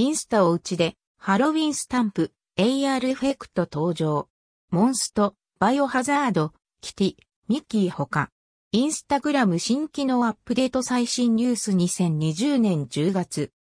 [0.00, 4.30] インスタおうちでハロウィンスタンプ、AR エフェクト登場。
[4.70, 7.16] モンスト、バイオハザード、キティ、
[7.48, 8.30] ミッキーほか。
[8.72, 13.52] インスタグラム新機能アップデート最新ニュース2020年10月。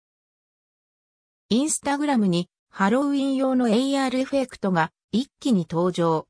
[1.50, 6.26] インスタグラムにハロウィン用の AR エフェクトが一気に登場。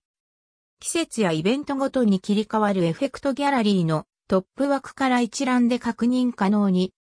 [0.80, 6.96] 季節やイベントごとに切り替わるエフェクトギャラリーのトップ枠から一覧で確認可能に。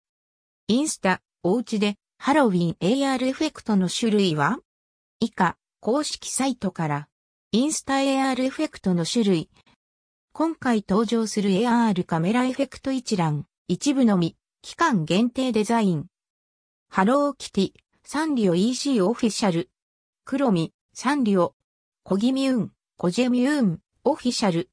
[0.66, 4.58] インスタ、おうちでハロウィン AR エフェクトの種類は？
[5.20, 7.08] 以下、公式サイトから、
[7.52, 9.50] インスタ AR エフェクトの種類。
[10.32, 16.06] 今回登場する AR カメラエフェクト一覧、一部のみ、期間限定デザイン。
[16.88, 17.72] ハローキティ、
[18.02, 19.70] サンリオ EC オフィシャル。
[20.24, 21.55] クロミ、サンリオ。
[22.02, 24.69] コギミューン、コジェミューン、オフィシャル。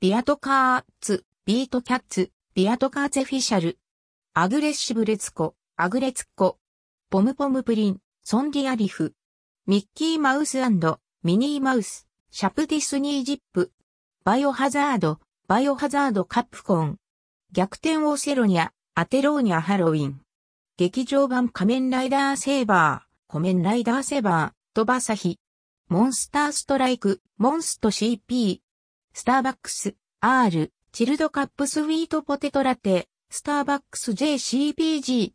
[0.00, 3.78] ビアトカーツ、ビートキャッツ、ビアトカーツェフィシャル。
[4.34, 6.59] アグレッシブレツコ、アグレツコ。
[7.10, 9.14] ポムポムプリン、ソンディアリフ。
[9.66, 10.58] ミッキーマウス
[11.24, 13.72] ミニーマウス、シャプディスニージップ。
[14.22, 16.98] バイオハザード、バイオハザードカップコン。
[17.50, 20.20] 逆転オセロニア、アテローニャハロウィン。
[20.76, 25.40] 劇場版仮面ライダーセーバー、コメンライダーセーバー、トバサヒ。
[25.88, 28.60] モンスターストライク、モンスト CP。
[29.14, 35.32] スターバックス、R、チルドカップスウィートポテトラテ、スターバックス JCPG。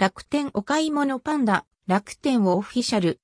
[0.00, 3.20] 楽天お買い物パンダ、楽天オフィシャル。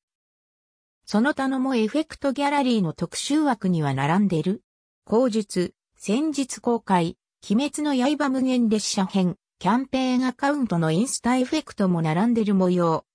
[1.06, 4.62] その他のもエフェクトギャラリーの特集枠には並んでる。
[5.06, 7.16] 口述、先日公開、
[7.50, 13.06] 鬼滅の刃無限列車編、キャンペーンアカウントのインスタエフェクトも並んでる模様。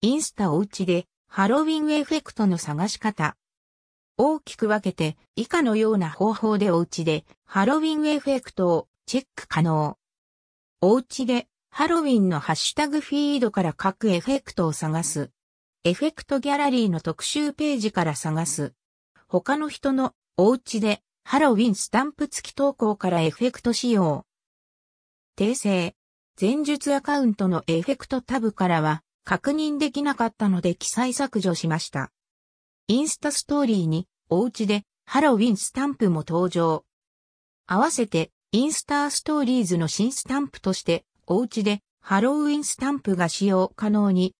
[0.00, 3.36] インスタおうちでハロウィンエフェクトの探し方。
[4.18, 9.98] 大きく分けて以下のような方法でおうちでハロウィンエフェクトをチェック可能。
[10.80, 15.32] おうちでハロウィンのハッシュタグフィードから各エフェクトを探す。
[15.82, 18.74] エフェクトギャラリーの特集ページから探す。
[19.26, 24.24] 他の人のお家でハロウィンスタンプ付き投稿からエフェクト使用。
[25.36, 25.96] 訂正。
[26.40, 32.12] 前述アカウントのエフェクトタブからは確認できなかったので記載削除しました。
[32.86, 36.84] インスタストーリーにお家でハロウィンスタンプも登場。
[37.66, 44.34] 合わせてインスターストーリーズの新スタンプとしてお家でハロウィンスタンプが使用可能に。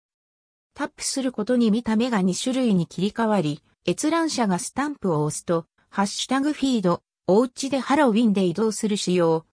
[0.74, 9.46] タップすることに見た目が2種類に切り替わり、閲覧者がスタンプを押すと、ハッシュタグフィード、おうちでハロウィンで移動する仕様。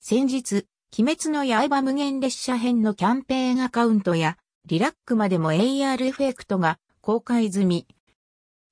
[0.00, 0.66] 先日、
[0.98, 4.36] 鬼滅の刃無限列車編のキャンペーンアカウントや、
[4.66, 7.86] リラックまでも AR エフェクトが公開済み。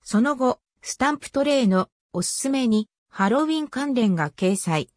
[0.02, 4.88] その後、スタンプトレイのおすすめにハロウィン関連が掲載。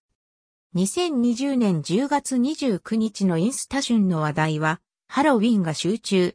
[0.76, 6.34] 2020年10月29日のインスタ旬の話題は、ハロウィンが集中、